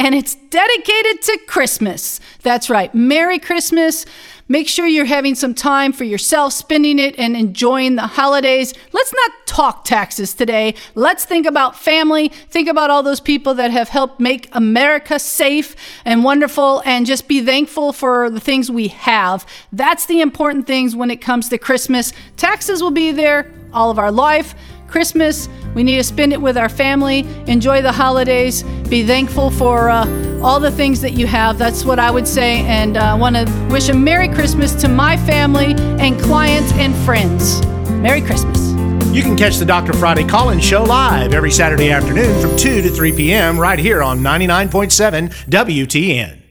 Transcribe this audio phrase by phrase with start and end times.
[0.00, 2.20] and it's dedicated to Christmas.
[2.42, 4.06] That's right, Merry Christmas.
[4.48, 8.72] Make sure you're having some time for yourself, spending it and enjoying the holidays.
[8.92, 10.74] Let's not talk taxes today.
[10.94, 12.28] Let's think about family.
[12.28, 17.28] Think about all those people that have helped make America safe and wonderful and just
[17.28, 19.46] be thankful for the things we have.
[19.70, 22.14] That's the important things when it comes to Christmas.
[22.38, 24.54] Taxes will be there all of our life.
[24.88, 29.88] Christmas, we need to spend it with our family, enjoy the holidays, be thankful for
[29.88, 31.56] uh, all the things that you have.
[31.56, 32.62] That's what I would say.
[32.66, 36.94] And I uh, want to wish a Merry Christmas to my family and clients and
[37.06, 37.64] friends.
[37.88, 38.70] Merry Christmas.
[39.14, 39.92] You can catch the Dr.
[39.92, 43.58] Friday call in show live every Saturday afternoon from 2 to 3 p.m.
[43.58, 46.49] right here on 99.7 WTN.